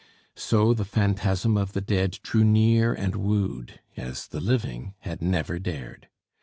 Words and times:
So 0.35 0.73
the 0.73 0.83
phantasm 0.83 1.55
of 1.57 1.73
the 1.73 1.79
dead 1.79 2.17
drew 2.23 2.43
near 2.43 2.91
and 2.91 3.15
wooed, 3.15 3.81
as 3.95 4.25
the 4.25 4.39
living 4.41 4.95
had 5.01 5.21
never 5.21 5.59
dared. 5.59 6.07